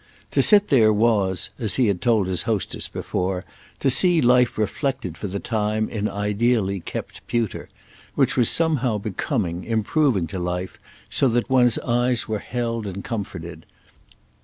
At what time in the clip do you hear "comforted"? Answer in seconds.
13.03-13.67